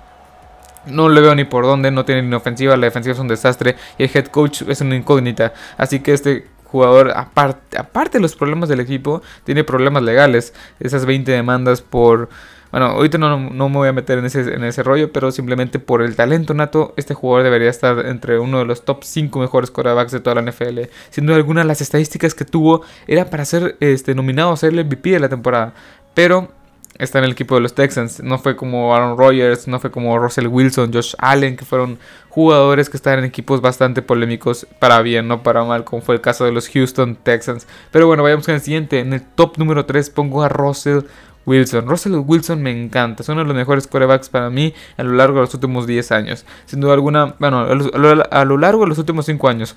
no 0.85 1.09
le 1.09 1.21
veo 1.21 1.35
ni 1.35 1.45
por 1.45 1.65
dónde, 1.65 1.91
no 1.91 2.05
tiene 2.05 2.23
ni 2.23 2.35
ofensiva, 2.35 2.77
la 2.77 2.87
defensiva 2.87 3.15
es 3.15 3.21
un 3.21 3.29
desastre 3.29 3.77
y 3.99 4.03
el 4.03 4.11
head 4.13 4.27
coach 4.27 4.63
es 4.63 4.81
una 4.81 4.97
incógnita. 4.97 5.53
Así 5.79 6.01
que 6.01 6.13
este 6.13 6.49
jugador, 6.73 7.13
aparte, 7.15 7.79
aparte 7.79 8.19
de 8.19 8.23
los 8.23 8.35
problemas 8.35 8.69
del 8.69 8.81
equipo, 8.81 9.23
tiene 9.45 9.63
problemas 9.63 10.03
legales. 10.03 10.55
Esas 10.81 11.07
20 11.07 11.31
demandas 11.31 11.83
por... 11.83 12.29
Bueno, 12.71 12.87
ahorita 12.87 13.19
no, 13.19 13.39
no, 13.39 13.69
me 13.69 13.77
voy 13.77 13.89
a 13.89 13.93
meter 13.93 14.19
en 14.19 14.25
ese, 14.25 14.41
en 14.41 14.65
ese 14.65 14.83
rollo, 14.83 15.13
pero 15.13 15.31
simplemente 15.31 15.79
por 15.79 16.01
el 16.01 16.17
talento 16.17 16.55
nato, 16.55 16.95
este 16.97 17.13
jugador 17.13 17.45
debería 17.45 17.69
estar 17.69 18.07
entre 18.07 18.39
uno 18.39 18.61
de 18.61 18.65
los 18.65 18.87
top 18.87 19.05
5 19.05 19.39
mejores 19.39 19.71
quarterbacks 19.71 20.13
de 20.13 20.21
toda 20.21 20.41
la 20.41 20.51
NFL. 20.51 20.81
Siendo 21.11 21.35
alguna 21.35 21.61
de 21.61 21.67
las 21.67 21.83
estadísticas 21.83 22.35
que 22.35 22.47
tuvo 22.47 22.81
era 23.07 23.29
para 23.29 23.45
ser 23.45 23.77
este, 23.81 24.15
nominado 24.15 24.53
a 24.53 24.57
ser 24.57 24.73
el 24.73 24.87
MVP 24.87 25.11
de 25.11 25.21
la 25.21 25.29
temporada. 25.29 25.75
Pero 26.15 26.49
está 26.99 27.19
en 27.19 27.25
el 27.25 27.33
equipo 27.33 27.55
de 27.55 27.61
los 27.61 27.75
Texans. 27.75 28.23
No 28.23 28.39
fue 28.39 28.57
como 28.57 28.95
Aaron 28.95 29.17
Rodgers, 29.19 29.69
no 29.69 29.81
fue 29.81 29.91
como 29.91 30.19
Russell 30.19 30.47
Wilson, 30.47 30.93
Josh 30.93 31.15
Allen, 31.19 31.57
que 31.57 31.65
fueron 31.65 31.99
jugadores 32.29 32.89
que 32.89 32.97
están 32.97 33.19
en 33.19 33.25
equipos 33.25 33.61
bastante 33.61 34.03
polémicos 34.03 34.67
para 34.79 35.03
bien, 35.03 35.29
no 35.29 35.43
para 35.43 35.65
mal, 35.65 35.85
como 35.85 36.03
fue 36.03 36.15
el 36.15 36.21
caso 36.21 36.45
de 36.45 36.53
los 36.53 36.69
Houston 36.69 37.17
Texans. 37.17 37.67
Pero 37.91 38.07
bueno, 38.07 38.23
vayamos 38.23 38.47
con 38.47 38.55
el 38.55 38.61
siguiente. 38.61 39.01
En 39.01 39.13
el 39.13 39.23
top 39.23 39.59
número 39.59 39.87
3 39.87 40.11
pongo 40.11 40.43
a 40.43 40.49
Russell 40.49 41.01
Wilson. 41.47 41.87
Russell 41.89 42.15
Wilson 42.15 42.63
me 42.63 42.71
encanta, 42.71 43.23
es 43.23 43.29
uno 43.29 43.41
de 43.41 43.47
los 43.47 43.57
mejores 43.57 43.87
quarterbacks 43.87 44.29
para 44.29 44.51
mí 44.51 44.75
a 44.97 45.03
lo 45.03 45.13
largo 45.13 45.37
de 45.37 45.43
los 45.43 45.55
últimos 45.55 45.87
10 45.87 46.13
años. 46.13 46.47
Sin 46.67 46.81
duda 46.81 46.95
alguna, 46.95 47.35
bueno, 47.39 47.67
a 48.31 48.45
lo 48.45 48.59
largo 48.59 48.83
de 48.83 48.89
los 48.89 48.99
últimos 48.99 49.27
5 49.27 49.49
años. 49.49 49.77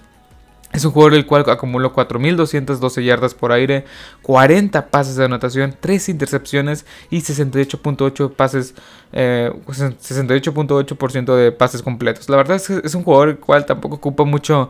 Es 0.75 0.83
un 0.83 0.91
jugador 0.91 1.13
el 1.13 1.25
cual 1.25 1.49
acumuló 1.49 1.93
4.212 1.93 3.01
yardas 3.01 3.33
por 3.33 3.53
aire, 3.53 3.85
40 4.23 4.87
pases 4.87 5.15
de 5.15 5.23
anotación, 5.23 5.73
3 5.79 6.09
intercepciones 6.09 6.85
y 7.09 7.19
68.8 7.19 8.33
pases, 8.33 8.75
68.8% 9.13 11.33
eh, 11.33 11.43
de 11.43 11.53
pases 11.53 11.81
completos. 11.81 12.27
La 12.27 12.35
verdad 12.35 12.57
es 12.57 12.67
que 12.67 12.81
es 12.83 12.93
un 12.93 13.03
jugador 13.03 13.29
el 13.29 13.37
cual 13.37 13.65
tampoco 13.65 13.95
ocupa 13.95 14.25
mucho, 14.25 14.69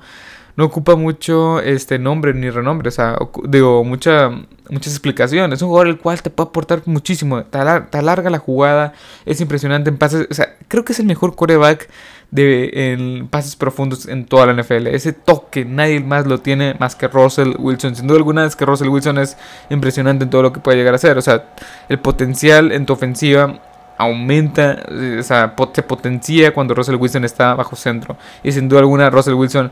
no 0.56 0.66
ocupa 0.66 0.96
mucho 0.96 1.60
este 1.60 1.98
nombre 1.98 2.36
ni 2.36 2.52
renombre, 2.52 2.90
o 2.90 2.92
sea, 2.92 3.18
digo, 3.50 3.84
mucha, 3.84 4.30
muchas 4.70 4.94
explicaciones. 4.94 5.58
Es 5.58 5.64
un 5.64 5.70
jugador 5.70 5.88
el 5.88 5.98
cual 5.98 6.22
te 6.22 6.30
puede 6.30 6.50
aportar 6.50 6.84
muchísimo, 6.86 7.44
te, 7.46 7.58
alarga 7.58 8.30
la 8.30 8.38
jugada, 8.38 8.94
es 9.26 9.42
impresionante 9.42 9.90
en 9.90 9.98
pases, 9.98 10.28
o 10.30 10.34
sea, 10.36 10.56
creo 10.68 10.86
que 10.86 10.94
es 10.94 11.00
el 11.00 11.08
mejor 11.08 11.36
coreback 11.36 11.90
de 12.36 12.92
en 12.92 13.28
pases 13.28 13.56
profundos 13.56 14.08
en 14.08 14.26
toda 14.26 14.46
la 14.46 14.62
NFL. 14.62 14.88
Ese 14.88 15.14
toque 15.14 15.66
nadie 15.66 16.00
más 16.02 16.28
lo 16.28 16.40
tiene 16.40 16.76
más 16.80 16.96
que 16.96 17.08
Russell 17.08 17.54
Wilson. 17.58 17.96
Sin 17.96 18.08
duda 18.08 18.18
alguna 18.18 18.46
es 18.46 18.56
que 18.56 18.66
Russell 18.66 18.90
Wilson 18.90 19.18
es 19.20 19.38
impresionante 19.70 20.26
en 20.26 20.30
todo 20.30 20.44
lo 20.44 20.54
que 20.54 20.60
puede 20.60 20.78
llegar 20.78 20.94
a 20.94 20.98
hacer. 20.98 21.18
O 21.18 21.22
sea, 21.22 21.46
el 21.90 22.00
potencial 22.00 22.72
en 22.72 22.86
tu 22.86 22.94
ofensiva 22.94 23.60
aumenta, 23.98 24.84
o 25.20 25.24
sea, 25.24 25.56
se 25.74 25.84
potencia 25.84 26.54
cuando 26.54 26.74
Russell 26.74 26.96
Wilson 26.96 27.24
está 27.24 27.56
bajo 27.56 27.76
centro. 27.76 28.18
Y 28.44 28.52
sin 28.52 28.68
duda 28.68 28.82
alguna 28.82 29.10
Russell 29.10 29.34
Wilson 29.34 29.72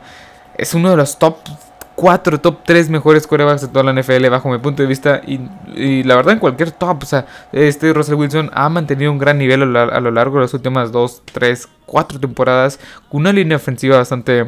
es 0.56 0.72
uno 0.74 0.90
de 0.90 0.96
los 0.96 1.18
top 1.18 1.36
cuatro 1.94 2.40
top 2.40 2.58
3 2.64 2.90
mejores 2.90 3.26
corebacks 3.26 3.62
de 3.62 3.68
toda 3.68 3.84
la 3.84 4.00
NFL 4.00 4.28
bajo 4.28 4.50
mi 4.50 4.58
punto 4.58 4.82
de 4.82 4.88
vista 4.88 5.22
y, 5.26 6.02
la 6.02 6.16
verdad 6.16 6.34
en 6.34 6.38
cualquier 6.38 6.70
top, 6.70 7.02
o 7.02 7.06
sea, 7.06 7.26
este 7.52 7.92
Russell 7.92 8.14
Wilson 8.14 8.50
ha 8.52 8.68
mantenido 8.68 9.12
un 9.12 9.18
gran 9.18 9.38
nivel 9.38 9.62
a, 9.76 10.00
lo 10.00 10.10
largo 10.10 10.36
de 10.36 10.42
las 10.42 10.54
últimas 10.54 10.92
2, 10.92 11.22
3, 11.32 11.68
4 11.86 12.20
temporadas 12.20 12.78
con 13.08 13.20
una 13.20 13.32
línea 13.32 13.56
ofensiva 13.56 13.98
bastante 13.98 14.46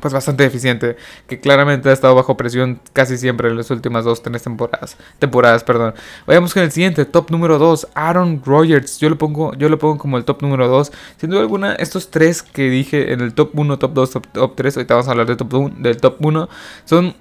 pues 0.00 0.14
bastante 0.14 0.44
eficiente, 0.44 0.96
que 1.26 1.40
claramente 1.40 1.88
ha 1.88 1.92
estado 1.92 2.14
bajo 2.14 2.36
presión 2.36 2.80
casi 2.92 3.18
siempre 3.18 3.48
en 3.48 3.56
las 3.56 3.70
últimas 3.70 4.04
dos, 4.04 4.22
tres 4.22 4.42
temporadas, 4.42 4.96
temporadas, 5.18 5.64
perdón. 5.64 5.94
Vayamos 6.26 6.54
con 6.54 6.62
el 6.62 6.72
siguiente, 6.72 7.04
top 7.04 7.30
número 7.30 7.58
2, 7.58 7.88
Aaron 7.94 8.42
Rodgers. 8.44 8.98
Yo 8.98 9.10
lo 9.10 9.18
pongo, 9.18 9.54
yo 9.54 9.68
lo 9.68 9.78
pongo 9.78 9.98
como 9.98 10.16
el 10.16 10.24
top 10.24 10.42
número 10.42 10.68
2. 10.68 10.92
Sin 11.16 11.30
duda 11.30 11.40
alguna, 11.40 11.74
estos 11.74 12.10
tres 12.10 12.42
que 12.42 12.70
dije 12.70 13.12
en 13.12 13.20
el 13.20 13.34
top 13.34 13.50
1, 13.58 13.78
top 13.78 13.92
2, 13.92 14.10
top, 14.32 14.52
3, 14.54 14.76
ahorita 14.76 14.94
vamos 14.94 15.08
a 15.08 15.10
hablar 15.10 15.26
del 15.26 15.36
top 15.36 15.54
1, 15.54 15.74
del 15.78 15.96
top 15.96 16.16
1, 16.24 16.48
son 16.84 17.14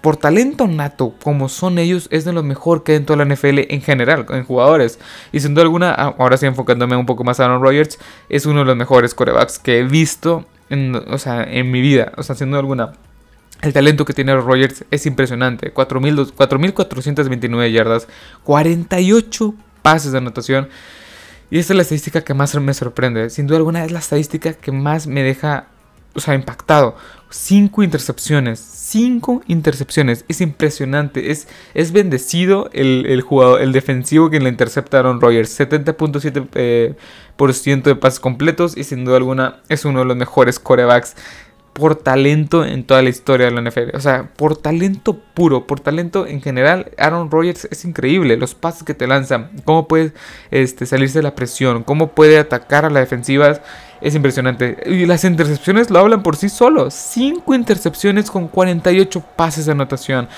por 0.00 0.16
talento 0.16 0.68
nato, 0.68 1.14
como 1.22 1.48
son 1.48 1.78
ellos, 1.78 2.06
es 2.12 2.24
de 2.24 2.32
lo 2.32 2.42
mejor 2.42 2.84
que 2.84 2.92
hay 2.92 2.98
en 2.98 3.06
toda 3.06 3.24
la 3.24 3.34
NFL 3.34 3.66
en 3.68 3.82
general, 3.82 4.26
en 4.30 4.44
jugadores. 4.44 4.98
Y 5.32 5.40
sin 5.40 5.54
duda 5.54 5.64
alguna, 5.64 5.92
ahora 5.92 6.36
sí 6.36 6.46
enfocándome 6.46 6.96
un 6.96 7.06
poco 7.06 7.24
más 7.24 7.40
a 7.40 7.46
Aaron 7.46 7.62
Rodgers, 7.62 7.98
es 8.28 8.46
uno 8.46 8.60
de 8.60 8.66
los 8.66 8.76
mejores 8.76 9.14
corebacks 9.14 9.58
que 9.58 9.80
he 9.80 9.82
visto 9.82 10.46
en, 10.72 10.96
o 10.96 11.18
sea, 11.18 11.44
en 11.44 11.70
mi 11.70 11.80
vida, 11.80 12.12
o 12.16 12.22
sea, 12.22 12.32
haciendo 12.32 12.58
alguna. 12.58 12.92
El 13.60 13.72
talento 13.72 14.04
que 14.04 14.12
tiene 14.12 14.34
Rogers 14.34 14.84
es 14.90 15.06
impresionante. 15.06 15.72
4.429 15.72 17.70
yardas, 17.70 18.08
48 18.42 19.54
pases 19.82 20.12
de 20.12 20.18
anotación. 20.18 20.68
Y 21.50 21.58
esta 21.58 21.74
es 21.74 21.76
la 21.76 21.82
estadística 21.82 22.22
que 22.22 22.34
más 22.34 22.54
me 22.54 22.74
sorprende. 22.74 23.30
Sin 23.30 23.46
duda 23.46 23.58
alguna 23.58 23.84
es 23.84 23.92
la 23.92 23.98
estadística 23.98 24.54
que 24.54 24.72
más 24.72 25.06
me 25.06 25.22
deja, 25.22 25.66
o 26.14 26.20
sea, 26.20 26.34
impactado. 26.34 26.96
5 27.30 27.82
intercepciones. 27.82 28.58
5 28.58 29.42
intercepciones. 29.46 30.24
Es 30.28 30.40
impresionante. 30.40 31.30
Es, 31.30 31.48
es 31.74 31.92
bendecido 31.92 32.68
el, 32.72 33.20
jugador, 33.22 33.62
el 33.62 33.72
defensivo 33.72 34.30
que 34.30 34.40
le 34.40 34.48
interceptaron 34.48 35.20
Rogers. 35.20 35.58
70.7% 35.58 36.50
eh, 36.54 36.94
de 37.82 37.94
pases 37.96 38.20
completos. 38.20 38.76
Y 38.76 38.84
sin 38.84 39.04
duda 39.04 39.16
alguna 39.16 39.62
es 39.68 39.84
uno 39.84 40.00
de 40.00 40.04
los 40.04 40.16
mejores 40.16 40.58
corebacks 40.58 41.16
por 41.72 41.96
talento 41.96 42.64
en 42.64 42.84
toda 42.84 43.02
la 43.02 43.08
historia 43.08 43.46
de 43.46 43.52
la 43.52 43.62
NFL. 43.62 43.96
O 43.96 44.00
sea, 44.00 44.30
por 44.36 44.56
talento 44.56 45.18
puro, 45.34 45.66
por 45.66 45.80
talento 45.80 46.26
en 46.26 46.42
general, 46.42 46.92
Aaron 46.98 47.30
Rodgers 47.30 47.66
es 47.70 47.84
increíble. 47.84 48.36
Los 48.36 48.54
pases 48.54 48.82
que 48.82 48.94
te 48.94 49.06
lanzan, 49.06 49.50
cómo 49.64 49.88
puede 49.88 50.12
este, 50.50 50.86
salirse 50.86 51.20
de 51.20 51.22
la 51.22 51.34
presión, 51.34 51.82
cómo 51.82 52.08
puede 52.08 52.38
atacar 52.38 52.84
a 52.84 52.90
la 52.90 53.00
defensiva, 53.00 53.62
es 54.02 54.14
impresionante. 54.14 54.76
Y 54.86 55.06
las 55.06 55.24
intercepciones 55.24 55.90
lo 55.90 55.98
hablan 55.98 56.22
por 56.22 56.36
sí 56.36 56.48
solos. 56.48 56.94
5 56.94 57.54
intercepciones 57.54 58.30
con 58.30 58.48
48 58.48 59.22
pases 59.36 59.66
de 59.66 59.72
anotación. 59.72 60.28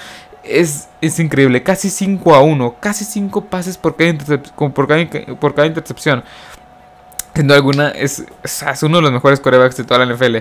Es, 0.42 0.88
es, 1.00 1.18
increíble, 1.18 1.62
casi 1.62 1.88
5 1.88 2.34
a 2.34 2.42
1, 2.42 2.76
casi 2.78 3.04
5 3.04 3.46
pases 3.46 3.78
por 3.78 3.96
cada, 3.96 4.12
por 4.56 4.74
por 5.38 5.54
cada 5.54 5.66
intercepción. 5.66 6.22
Sin 7.34 7.50
alguna, 7.50 7.88
es, 7.88 8.24
es, 8.44 8.82
uno 8.84 8.98
de 8.98 9.02
los 9.02 9.10
mejores 9.12 9.40
corebacks 9.40 9.76
de 9.76 9.82
toda 9.82 10.04
la 10.04 10.14
NFL. 10.14 10.36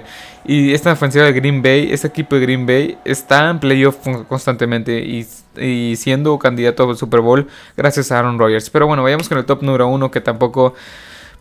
Y 0.45 0.73
esta 0.73 0.91
ofensiva 0.91 1.25
de 1.25 1.33
Green 1.33 1.63
Bay, 1.63 1.91
este 1.91 2.07
equipo 2.07 2.35
de 2.35 2.41
Green 2.41 2.67
Bay, 2.67 2.99
está 3.03 3.49
en 3.49 3.59
playoff 3.59 3.97
constantemente 4.27 4.99
y, 4.99 5.25
y, 5.57 5.95
siendo 5.95 6.37
candidato 6.37 6.87
al 6.87 6.95
Super 6.95 7.21
Bowl 7.21 7.47
gracias 7.75 8.11
a 8.11 8.19
Aaron 8.19 8.37
Rodgers. 8.37 8.69
Pero 8.69 8.85
bueno, 8.85 9.01
vayamos 9.01 9.27
con 9.27 9.39
el 9.39 9.45
top 9.45 9.63
número 9.63 9.87
uno 9.87 10.11
que 10.11 10.21
tampoco, 10.21 10.75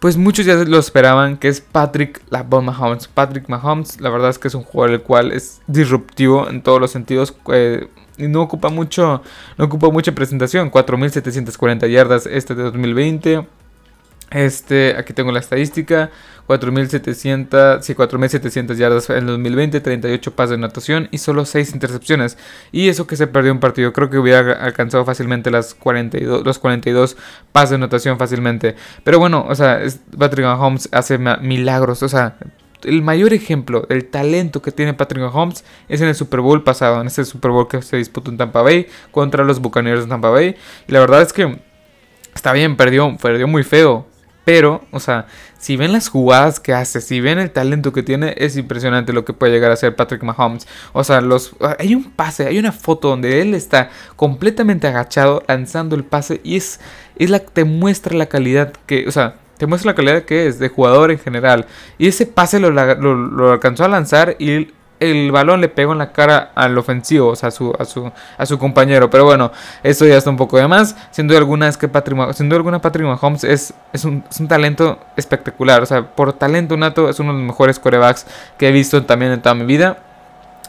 pues 0.02 0.16
muchos 0.16 0.44
ya 0.44 0.56
lo 0.56 0.80
esperaban, 0.80 1.36
que 1.36 1.46
es 1.46 1.60
Patrick 1.60 2.20
Mahomes. 2.28 3.06
Patrick 3.06 3.48
Mahomes, 3.48 4.00
la 4.00 4.10
verdad 4.10 4.30
es 4.30 4.38
que 4.40 4.48
es 4.48 4.54
un 4.56 4.64
jugador 4.64 4.96
el 4.96 5.02
cual 5.02 5.30
es 5.30 5.62
disruptivo 5.68 6.48
en 6.50 6.60
todos 6.60 6.80
los 6.80 6.90
sentidos. 6.90 7.36
Eh, 7.52 7.86
y 8.18 8.26
no 8.26 8.42
ocupa 8.42 8.68
mucho, 8.68 9.22
no 9.56 9.64
ocupa 9.64 9.90
mucha 9.90 10.10
presentación. 10.10 10.72
4.740 10.72 11.88
yardas 11.88 12.26
este 12.26 12.56
de 12.56 12.64
2020. 12.64 13.46
Este, 14.32 14.96
aquí 14.96 15.12
tengo 15.12 15.30
la 15.30 15.40
estadística, 15.40 16.10
4.700, 16.48 17.82
sí, 17.82 17.94
4.700 17.94 18.76
yardas 18.76 19.10
en 19.10 19.18
el 19.18 19.26
2020, 19.26 19.80
38 19.80 20.34
pases 20.34 20.50
de 20.52 20.58
natación 20.58 21.08
y 21.10 21.18
solo 21.18 21.44
6 21.44 21.74
intercepciones. 21.74 22.38
Y 22.72 22.88
eso 22.88 23.06
que 23.06 23.16
se 23.16 23.26
perdió 23.26 23.52
un 23.52 23.60
partido, 23.60 23.92
creo 23.92 24.10
que 24.10 24.18
hubiera 24.18 24.52
alcanzado 24.64 25.04
fácilmente 25.04 25.50
las 25.50 25.74
42, 25.74 26.44
los 26.44 26.58
42 26.58 27.16
pases 27.52 27.70
de 27.70 27.78
natación 27.78 28.18
fácilmente. 28.18 28.74
Pero 29.04 29.18
bueno, 29.18 29.44
o 29.48 29.54
sea, 29.54 29.80
Patrick 30.18 30.46
Mahomes 30.46 30.88
hace 30.92 31.18
milagros, 31.18 32.02
o 32.02 32.08
sea, 32.08 32.36
el 32.84 33.02
mayor 33.02 33.32
ejemplo 33.32 33.86
del 33.88 34.06
talento 34.06 34.60
que 34.60 34.72
tiene 34.72 34.94
Patrick 34.94 35.22
Mahomes 35.22 35.64
es 35.88 36.00
en 36.00 36.08
el 36.08 36.14
Super 36.14 36.40
Bowl 36.40 36.64
pasado, 36.64 37.00
en 37.00 37.06
este 37.06 37.24
Super 37.24 37.50
Bowl 37.50 37.68
que 37.68 37.80
se 37.82 37.96
disputó 37.96 38.30
en 38.30 38.38
Tampa 38.38 38.62
Bay 38.62 38.86
contra 39.10 39.44
los 39.44 39.60
Buccaneers 39.60 40.04
de 40.04 40.08
Tampa 40.08 40.30
Bay. 40.30 40.56
Y 40.88 40.92
la 40.92 41.00
verdad 41.00 41.22
es 41.22 41.32
que 41.32 41.58
está 42.34 42.52
bien, 42.52 42.76
perdió, 42.76 43.16
perdió 43.20 43.46
muy 43.46 43.62
feo, 43.62 44.06
pero, 44.44 44.84
o 44.90 44.98
sea, 44.98 45.26
si 45.58 45.76
ven 45.76 45.92
las 45.92 46.08
jugadas 46.08 46.58
que 46.58 46.74
hace, 46.74 47.00
si 47.00 47.20
ven 47.20 47.38
el 47.38 47.52
talento 47.52 47.92
que 47.92 48.02
tiene, 48.02 48.34
es 48.38 48.56
impresionante 48.56 49.12
lo 49.12 49.24
que 49.24 49.32
puede 49.32 49.52
llegar 49.52 49.70
a 49.70 49.76
ser 49.76 49.94
Patrick 49.94 50.22
Mahomes. 50.22 50.66
O 50.92 51.04
sea, 51.04 51.20
los, 51.20 51.54
hay 51.78 51.94
un 51.94 52.10
pase, 52.10 52.46
hay 52.46 52.58
una 52.58 52.72
foto 52.72 53.08
donde 53.08 53.40
él 53.40 53.54
está 53.54 53.90
completamente 54.16 54.88
agachado 54.88 55.44
lanzando 55.46 55.94
el 55.94 56.04
pase 56.04 56.40
y 56.42 56.56
es, 56.56 56.80
es 57.16 57.30
la 57.30 57.38
te 57.38 57.64
muestra 57.64 58.16
la 58.16 58.26
calidad 58.26 58.72
que, 58.86 59.06
o 59.06 59.12
sea, 59.12 59.36
te 59.58 59.66
muestra 59.66 59.92
la 59.92 59.94
calidad 59.94 60.22
que 60.24 60.48
es 60.48 60.58
de 60.58 60.68
jugador 60.68 61.12
en 61.12 61.18
general. 61.20 61.66
Y 61.98 62.08
ese 62.08 62.26
pase 62.26 62.58
lo, 62.58 62.70
lo, 62.70 63.14
lo 63.14 63.52
alcanzó 63.52 63.84
a 63.84 63.88
lanzar 63.88 64.34
y 64.40 64.72
el 65.02 65.32
balón 65.32 65.60
le 65.60 65.68
pegó 65.68 65.92
en 65.92 65.98
la 65.98 66.12
cara 66.12 66.52
al 66.54 66.78
ofensivo, 66.78 67.28
o 67.28 67.36
sea, 67.36 67.48
a 67.48 67.52
su, 67.52 67.74
a 67.78 67.84
su, 67.84 68.10
a 68.38 68.46
su 68.46 68.58
compañero. 68.58 69.10
Pero 69.10 69.24
bueno, 69.24 69.50
eso 69.82 70.06
ya 70.06 70.16
está 70.16 70.30
un 70.30 70.36
poco 70.36 70.58
de 70.58 70.68
más. 70.68 70.96
Sin 71.10 71.26
duda 71.26 71.38
alguna 71.38 71.68
es 71.68 71.76
que 71.76 71.88
Patrick, 71.88 72.32
sin 72.32 72.48
duda 72.48 72.58
alguna 72.58 72.80
Patrick 72.80 73.06
Mahomes 73.06 73.42
es, 73.44 73.74
es, 73.92 74.04
un, 74.04 74.24
es 74.30 74.38
un 74.38 74.46
talento 74.48 74.98
espectacular. 75.16 75.82
O 75.82 75.86
sea, 75.86 76.06
por 76.06 76.32
talento 76.32 76.76
nato 76.76 77.08
es 77.08 77.18
uno 77.18 77.32
de 77.32 77.38
los 77.38 77.46
mejores 77.48 77.78
corebacks 77.78 78.26
que 78.56 78.68
he 78.68 78.72
visto 78.72 79.02
también 79.04 79.32
en 79.32 79.42
toda 79.42 79.54
mi 79.54 79.64
vida. 79.64 79.98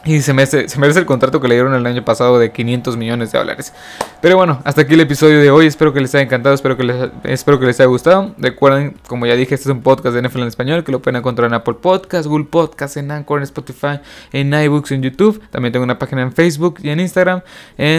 Y 0.06 0.20
se 0.20 0.34
merece, 0.34 0.66
el 0.98 1.06
contrato 1.06 1.40
que 1.40 1.48
le 1.48 1.54
dieron 1.54 1.72
el 1.72 1.86
año 1.86 2.04
pasado 2.04 2.38
de 2.38 2.52
500 2.52 2.96
millones 2.98 3.32
de 3.32 3.38
dólares. 3.38 3.72
Pero 4.20 4.36
bueno, 4.36 4.60
hasta 4.64 4.82
aquí 4.82 4.94
el 4.94 5.00
episodio 5.00 5.40
de 5.40 5.50
hoy. 5.50 5.66
Espero 5.66 5.94
que 5.94 6.00
les 6.00 6.14
haya 6.14 6.24
encantado, 6.24 6.54
espero 6.54 6.76
que 6.76 6.84
les, 6.84 7.10
espero 7.24 7.58
que 7.58 7.64
les 7.64 7.80
haya 7.80 7.86
gustado. 7.86 8.34
Recuerden, 8.36 8.96
como 9.06 9.24
ya 9.24 9.34
dije, 9.34 9.54
este 9.54 9.70
es 9.70 9.74
un 9.74 9.82
podcast 9.82 10.14
de 10.14 10.28
NFL 10.28 10.40
en 10.42 10.48
español 10.48 10.84
que 10.84 10.92
lo 10.92 11.00
pueden 11.00 11.16
encontrar 11.16 11.48
en 11.48 11.54
Apple 11.54 11.74
Podcasts, 11.80 12.26
Google 12.26 12.44
Podcasts, 12.44 12.98
en 12.98 13.10
Anchor, 13.10 13.38
en 13.38 13.44
Spotify, 13.44 14.00
en 14.32 14.52
iBooks, 14.52 14.92
en 14.92 15.02
YouTube. 15.02 15.40
También 15.50 15.72
tengo 15.72 15.84
una 15.84 15.98
página 15.98 16.20
en 16.20 16.32
Facebook 16.32 16.80
y 16.82 16.90
en 16.90 17.00
Instagram. 17.00 17.40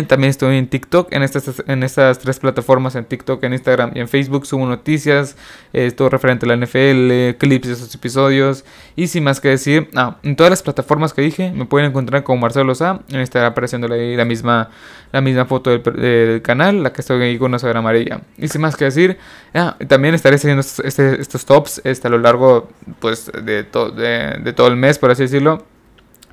también 0.08 0.30
estoy 0.30 0.58
en 0.58 0.68
TikTok, 0.68 1.12
en 1.12 1.24
estas, 1.24 1.64
en 1.66 1.82
estas 1.82 2.20
tres 2.20 2.38
plataformas, 2.38 2.94
en 2.96 3.06
TikTok, 3.06 3.44
en 3.44 3.54
Instagram 3.54 3.94
y 3.96 4.00
en 4.00 4.08
Facebook. 4.08 4.46
Subo 4.46 4.68
noticias, 4.68 5.36
eh, 5.74 5.90
todo 5.90 6.10
referente 6.10 6.46
a 6.46 6.50
la 6.50 6.56
NFL, 6.56 7.38
clips 7.40 7.68
de 7.68 7.74
esos 7.74 7.96
episodios. 7.96 8.64
Y 8.96 9.08
sin 9.08 9.24
más 9.24 9.42
que 9.42 9.50
decir, 9.50 9.90
en 10.22 10.36
todas 10.36 10.52
las 10.52 10.62
plataformas 10.62 11.12
que 11.12 11.24
dije, 11.24 11.52
me 11.52 11.66
pueden 11.66 11.88
encontrar 11.88 11.95
como 12.24 12.42
Marcelo 12.42 12.76
Sá. 12.76 13.00
Estará 13.10 13.48
apareciendo 13.48 13.92
ahí 13.94 14.16
la 14.16 14.26
misma, 14.26 14.70
la 15.12 15.22
misma 15.22 15.46
foto 15.46 15.78
del, 15.78 16.42
canal, 16.42 16.84
la 16.84 16.94
que 16.94 17.02
estoy 17.02 17.22
ahí 17.22 17.38
con 17.38 17.52
una 17.52 17.60
sobre 17.60 17.80
amarilla. 17.80 18.22
Y 18.38 18.48
sin 18.48 18.62
más 18.62 18.76
que 18.76 18.86
decir, 18.86 19.18
también 19.88 20.14
estaré 20.14 20.36
haciendo 20.36 20.62
estos, 20.62 20.86
este, 20.86 21.22
estos 21.22 21.46
tops 21.46 21.82
este, 21.84 22.08
a 22.08 22.12
lo 22.12 22.20
largo 22.20 22.70
pues, 23.00 23.32
de, 23.32 23.64
de, 23.64 24.54
todo 24.54 24.68
el 24.68 24.76
mes, 24.76 25.00
por 25.00 25.12
así 25.12 25.24
decirlo. 25.24 25.64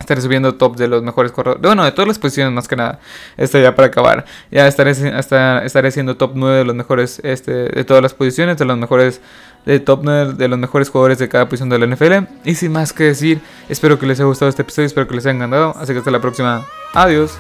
Estaré 0.03 0.21
subiendo 0.21 0.57
tops 0.57 0.79
de 0.79 0.89
los 0.89 1.01
mejores 1.01 1.31
corredores. 1.31 1.63
Bueno, 1.63 1.85
de 1.85 1.93
todas 1.93 2.09
las 2.09 2.19
posiciones 2.19 2.53
más 2.53 2.67
que 2.67 2.75
nada. 2.75 2.99
Esto 3.37 3.61
ya 3.61 3.77
para 3.77 3.87
acabar. 3.87 4.25
Ya 4.51 4.67
estaré, 4.67 4.91
hasta, 4.91 5.65
estaré 5.65 5.89
haciendo 5.89 6.17
top 6.17 6.33
9 6.35 6.59
de 6.59 6.65
los 6.65 6.75
mejores, 6.75 7.21
este, 7.23 7.53
de 7.53 7.85
todas 7.85 8.03
las 8.03 8.13
posiciones, 8.13 8.59
de 8.59 8.65
los 8.65 8.77
mejores 8.77 9.21
de 9.65 9.79
top 9.79 10.01
9 10.03 10.33
de 10.35 10.49
los 10.49 10.59
mejores 10.59 10.91
jugadores 10.91 11.19
de 11.19 11.29
cada 11.29 11.49
posición 11.49 11.69
de 11.69 11.79
la 11.79 11.87
NFL. 11.87 12.27
Y 12.45 12.57
sin 12.57 12.73
más 12.73 12.93
que 12.93 13.05
decir, 13.05 13.41
espero 13.69 13.97
que 13.97 14.07
les 14.07 14.19
haya 14.19 14.27
gustado 14.27 14.49
este 14.49 14.63
episodio, 14.63 14.87
espero 14.87 15.07
que 15.07 15.15
les 15.15 15.25
haya 15.25 15.37
encantado. 15.37 15.73
Así 15.79 15.93
que 15.93 16.01
hasta 16.01 16.11
la 16.11 16.21
próxima. 16.21 16.67
Adiós. 16.95 17.39